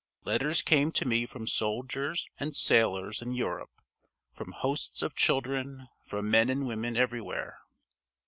Letters 0.23 0.59
came 0.63 0.91
to 0.93 1.07
me 1.07 1.27
from 1.27 1.45
soldiers 1.45 2.27
and 2.39 2.55
sailors 2.55 3.21
in 3.21 3.33
Europe, 3.33 3.83
from 4.33 4.53
hosts 4.53 5.03
of 5.03 5.13
children; 5.15 5.89
from 6.07 6.31
men 6.31 6.49
and 6.49 6.65
women, 6.65 6.97
everywhere. 6.97 7.59